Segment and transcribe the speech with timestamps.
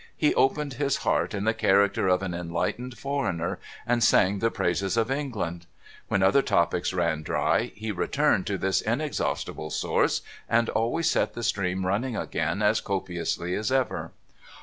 [0.17, 4.97] He opened his heart in the character of an enlightened foreigner, and sang the praises
[4.97, 5.67] of England.
[6.09, 11.43] \\'hen other topics ran dry, he returned to this inexhaustible source, and always set the
[11.43, 14.11] stream running again as copiously as ever.